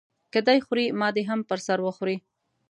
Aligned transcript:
که 0.33 0.39
دی 0.47 0.59
خوري 0.65 0.85
ما 0.99 1.07
دې 1.15 1.23
هم 1.29 1.39
په 1.49 1.55
سر 1.65 1.79
وخوري. 1.83 2.17